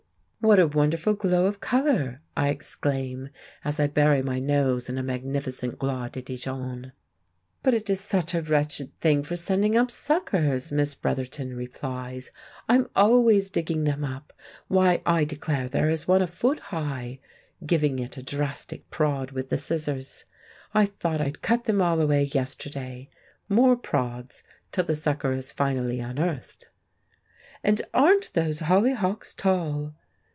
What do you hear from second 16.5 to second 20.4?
high," giving it a drastic prod with the scissors.